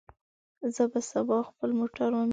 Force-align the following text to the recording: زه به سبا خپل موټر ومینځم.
زه 0.75 0.83
به 0.91 0.99
سبا 1.11 1.37
خپل 1.49 1.69
موټر 1.79 2.09
ومینځم. 2.11 2.29